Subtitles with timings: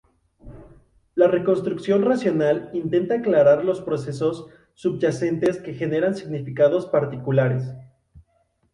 [1.13, 7.65] La reconstrucción racional intenta aclarar los procesos subyacentes que generan significados particulares.